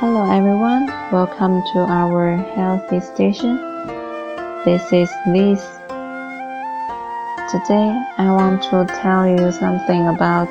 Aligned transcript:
Hello 0.00 0.24
everyone, 0.32 0.86
welcome 1.12 1.62
to 1.74 1.80
our 1.80 2.34
healthy 2.56 3.00
station. 3.00 3.56
This 4.64 4.90
is 4.94 5.10
Liz. 5.26 5.60
Today 7.52 7.92
I 8.16 8.32
want 8.32 8.62
to 8.72 8.86
tell 9.02 9.28
you 9.28 9.52
something 9.52 10.08
about 10.08 10.48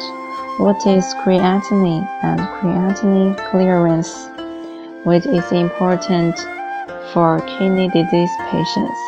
what 0.59 0.86
is 0.86 1.04
creatinine 1.25 2.07
and 2.21 2.39
creatinine 2.62 3.43
clearance, 3.50 4.14
which 5.04 5.25
is 5.25 5.52
important 5.52 6.38
for 7.11 7.39
kidney 7.57 7.88
disease 7.89 8.29
patients. 8.52 9.00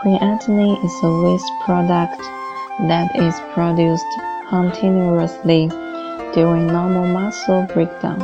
Creatinine 0.00 0.82
is 0.82 0.94
a 1.02 1.12
waste 1.20 1.52
product 1.66 2.22
that 2.88 3.14
is 3.14 3.38
produced 3.52 4.06
continuously 4.48 5.68
during 6.36 6.66
normal 6.66 7.06
muscle 7.08 7.66
breakdown. 7.74 8.20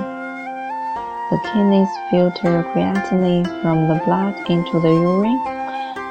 The 1.31 1.39
kidneys 1.49 1.89
filter 2.11 2.63
creatinine 2.71 3.49
from 3.63 3.89
the 3.89 4.01
blood 4.05 4.35
into 4.51 4.79
the 4.81 4.93
urine 4.93 5.41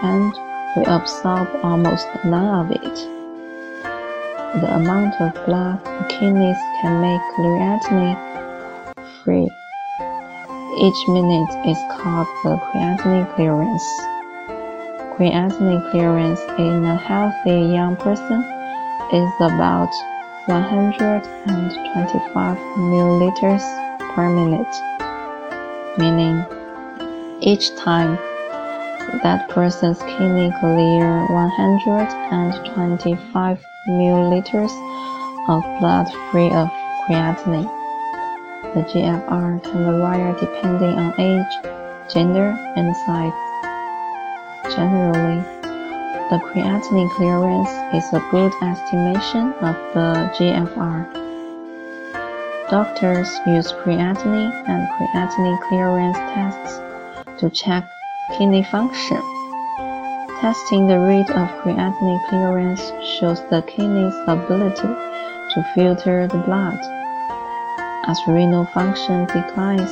and 0.04 0.34
we 0.76 0.84
absorb 0.84 1.48
almost 1.64 2.08
none 2.26 2.66
of 2.66 2.72
it. 2.72 2.96
The 4.62 4.76
amount 4.76 5.14
of 5.22 5.46
blood 5.46 5.86
the 5.86 6.08
kidneys 6.10 6.58
can 6.82 7.00
make 7.00 7.22
creatinine 7.38 8.18
free 9.24 9.48
each 10.78 11.08
minute 11.08 11.54
is 11.68 11.78
called 11.92 12.28
the 12.44 12.58
creatinine 12.58 13.30
clearance. 13.36 13.86
Creatinine 15.14 15.92
clearance 15.92 16.42
in 16.58 16.84
a 16.86 16.96
healthy 16.96 17.74
young 17.74 17.96
person 17.98 18.42
is 19.14 19.30
about 19.42 19.92
125 20.48 22.58
milliliters 22.78 23.62
per 24.16 24.30
minute, 24.30 24.74
meaning 25.98 26.46
each 27.42 27.76
time 27.76 28.18
that 29.24 29.50
person's 29.50 30.00
kidney 30.00 30.52
clear 30.60 31.26
125 31.28 33.66
milliliters 33.88 34.72
of 35.48 35.64
blood 35.80 36.08
free 36.32 36.52
of 36.52 36.70
creatinine. 37.06 37.70
The 38.74 38.82
GFR 38.82 39.64
can 39.64 40.00
vary 40.00 40.34
depending 40.40 40.98
on 40.98 41.14
age, 41.20 41.54
gender, 42.12 42.58
and 42.76 42.96
size. 43.06 43.34
Generally, 44.76 45.61
the 46.32 46.38
creatinine 46.38 47.10
clearance 47.18 47.70
is 47.94 48.14
a 48.14 48.26
good 48.32 48.54
estimation 48.64 49.52
of 49.60 49.76
the 49.94 50.32
GFR. 50.40 51.04
Doctors 52.70 53.28
use 53.46 53.74
creatinine 53.84 54.54
and 54.70 54.88
creatinine 54.96 55.60
clearance 55.68 56.18
tests 56.32 56.80
to 57.38 57.50
check 57.50 57.84
kidney 58.38 58.64
function. 58.64 59.20
Testing 60.40 60.88
the 60.88 61.00
rate 61.00 61.30
of 61.32 61.50
creatinine 61.64 62.30
clearance 62.30 62.80
shows 63.20 63.42
the 63.50 63.62
kidney's 63.64 64.16
ability 64.26 64.88
to 64.88 65.72
filter 65.76 66.28
the 66.28 66.38
blood. 66.38 66.80
As 68.08 68.18
renal 68.26 68.66
function 68.68 69.26
declines, 69.26 69.92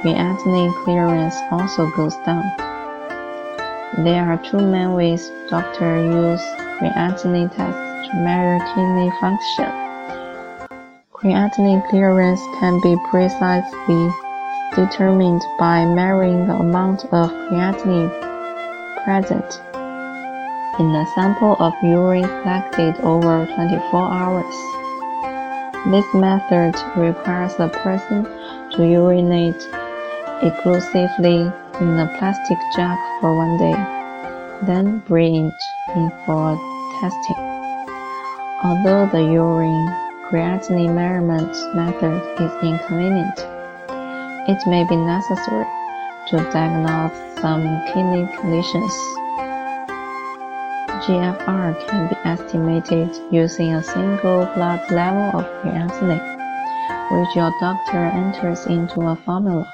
creatinine 0.00 0.72
clearance 0.84 1.36
also 1.50 1.86
goes 1.90 2.16
down. 2.24 2.69
There 3.98 4.24
are 4.24 4.38
two 4.38 4.58
main 4.58 4.94
ways 4.94 5.30
doctors 5.48 6.06
use 6.06 6.40
creatinine 6.78 7.50
tests 7.54 8.08
to 8.08 8.16
measure 8.22 8.64
kidney 8.72 9.10
function. 9.20 9.66
Creatinine 11.12 11.86
clearance 11.90 12.40
can 12.60 12.80
be 12.82 12.96
precisely 13.10 14.10
determined 14.76 15.42
by 15.58 15.84
measuring 15.84 16.46
the 16.46 16.54
amount 16.54 17.04
of 17.06 17.30
creatinine 17.50 18.10
present 19.04 19.60
in 20.78 20.94
a 20.94 21.04
sample 21.14 21.56
of 21.58 21.74
urine 21.82 22.22
collected 22.42 22.94
over 23.02 23.44
24 23.44 24.00
hours. 24.00 24.54
This 25.90 26.06
method 26.14 26.76
requires 26.96 27.54
a 27.58 27.68
person 27.68 28.24
to 28.70 28.86
urinate 28.86 29.68
exclusively 30.42 31.50
in 31.80 31.98
a 31.98 32.06
plastic 32.18 32.58
jug 32.76 32.98
for 33.20 33.34
one 33.34 33.56
day, 33.56 33.72
then 34.66 34.98
bring 35.08 35.34
it 35.34 35.60
in 35.96 36.10
for 36.26 36.58
testing. 37.00 37.40
Although 38.62 39.08
the 39.10 39.24
urine 39.32 39.88
creatinine 40.28 40.94
measurement 40.94 41.56
method 41.74 42.20
is 42.38 42.52
inconvenient, 42.62 43.38
it 44.46 44.60
may 44.66 44.84
be 44.84 44.96
necessary 44.96 45.64
to 46.28 46.36
diagnose 46.52 47.16
some 47.40 47.64
kidney 47.88 48.28
conditions. 48.36 48.92
GFR 51.00 51.88
can 51.88 52.08
be 52.08 52.16
estimated 52.28 53.08
using 53.32 53.72
a 53.72 53.82
single 53.82 54.44
blood 54.54 54.82
level 54.90 55.40
of 55.40 55.46
creatinine, 55.62 56.20
which 57.10 57.34
your 57.34 57.50
doctor 57.58 58.04
enters 58.04 58.66
into 58.66 59.00
a 59.00 59.16
formula 59.24 59.66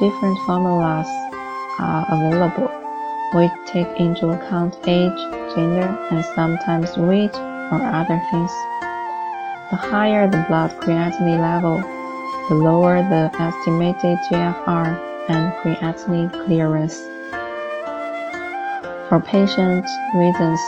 different 0.00 0.38
formulas 0.46 1.06
are 1.78 2.06
available, 2.08 2.72
which 3.34 3.52
take 3.66 4.00
into 4.00 4.30
account 4.30 4.74
age, 4.86 5.20
gender, 5.54 5.86
and 6.10 6.24
sometimes 6.34 6.96
weight 6.96 7.34
or 7.70 7.80
other 7.84 8.18
things. 8.30 8.50
The 9.70 9.76
higher 9.76 10.26
the 10.26 10.44
blood 10.48 10.70
creatinine 10.80 11.40
level, 11.40 11.76
the 12.48 12.54
lower 12.54 13.02
the 13.02 13.30
estimated 13.38 14.18
GFR 14.30 14.98
and 15.28 15.52
creatinine 15.60 16.32
clearance. 16.46 16.98
For 19.10 19.20
patient 19.20 19.84
reasons, 20.14 20.60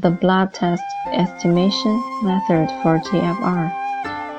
the 0.00 0.16
blood 0.20 0.54
test 0.54 0.84
estimation 1.12 2.02
method 2.22 2.70
for 2.82 3.00
GFR 3.00 3.87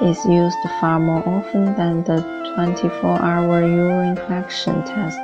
is 0.01 0.25
used 0.25 0.57
far 0.79 0.99
more 0.99 1.27
often 1.27 1.75
than 1.75 2.03
the 2.03 2.21
24-hour 2.55 3.61
urine 3.63 4.15
collection 4.15 4.81
test 4.85 5.19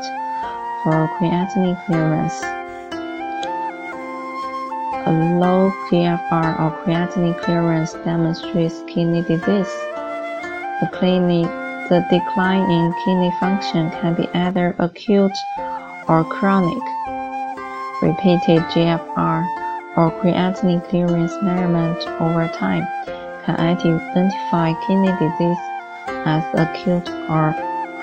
for 0.84 1.10
creatinine 1.18 1.80
clearance. 1.86 2.44
A 5.08 5.12
low 5.40 5.72
GFR 5.90 6.60
or 6.60 6.84
creatinine 6.84 7.40
clearance 7.42 7.94
demonstrates 8.04 8.82
kidney 8.88 9.22
disease. 9.22 9.72
The, 10.82 11.48
the 11.90 12.06
decline 12.12 12.70
in 12.70 12.94
kidney 13.06 13.32
function 13.40 13.90
can 13.92 14.14
be 14.16 14.28
either 14.34 14.76
acute 14.80 15.38
or 16.10 16.26
chronic. 16.26 16.84
Repeated 18.02 18.62
GFR 18.74 19.48
or 19.96 20.12
creatinine 20.22 20.88
clearance 20.90 21.34
measurement 21.42 22.06
over 22.20 22.50
time 22.50 22.86
can 23.46 23.56
identify 23.60 24.74
kidney 24.88 25.12
disease 25.20 25.58
as 26.26 26.44
acute 26.56 27.10
or 27.30 27.54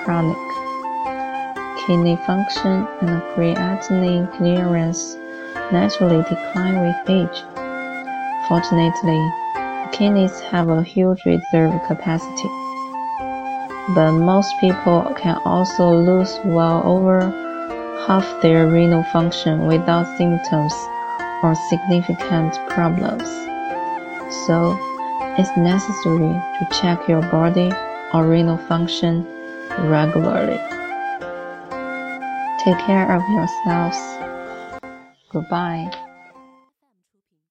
chronic. 0.03 0.37
Kidney 1.85 2.15
function 2.25 2.87
and 3.01 3.21
creatinine 3.33 4.31
clearance 4.37 5.17
naturally 5.71 6.23
decline 6.23 6.79
with 6.81 7.09
age. 7.09 7.43
Fortunately, 8.47 9.21
kidneys 9.91 10.39
have 10.39 10.69
a 10.69 10.81
huge 10.83 11.19
reserve 11.25 11.73
capacity. 11.87 12.49
But 13.95 14.11
most 14.13 14.49
people 14.59 15.13
can 15.17 15.37
also 15.45 15.91
lose 15.91 16.39
well 16.45 16.81
over 16.85 17.19
half 18.07 18.25
their 18.41 18.67
renal 18.67 19.03
function 19.11 19.65
without 19.65 20.05
symptoms 20.17 20.73
or 21.43 21.53
significant 21.69 22.57
problems. 22.69 23.27
So, 24.47 24.77
it's 25.37 25.55
necessary 25.57 26.33
to 26.59 26.67
check 26.81 27.07
your 27.07 27.21
body 27.21 27.71
or 28.13 28.27
renal 28.27 28.57
function 28.57 29.25
regularly. 29.89 30.59
Take 32.63 32.77
care 32.85 33.11
of 33.11 33.21
yourselves. 33.29 33.97
Goodbye. 35.31 36.02